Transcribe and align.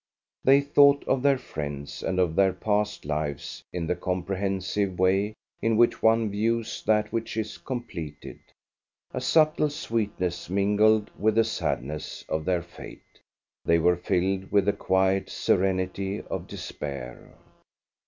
They 0.43 0.61
thought 0.61 1.03
of 1.07 1.21
their 1.21 1.37
friends 1.37 2.01
and 2.01 2.17
of 2.17 2.35
their 2.35 2.53
past 2.53 3.05
lives 3.05 3.63
in 3.71 3.85
the 3.85 3.95
comprehensive 3.95 4.97
way 4.97 5.35
in 5.61 5.77
which 5.77 6.01
one 6.01 6.31
views 6.31 6.81
that 6.87 7.13
which 7.13 7.37
is 7.37 7.59
completed. 7.59 8.39
A 9.13 9.21
subtle 9.21 9.69
sweetness 9.69 10.49
mingled 10.49 11.11
with 11.19 11.35
the 11.35 11.43
sadness 11.43 12.25
of 12.27 12.45
their 12.45 12.63
fate. 12.63 13.19
They 13.63 13.77
were 13.77 13.95
filled 13.95 14.51
with 14.51 14.65
the 14.65 14.73
quiet 14.73 15.29
serenity 15.29 16.21
of 16.23 16.47
despair. 16.47 17.35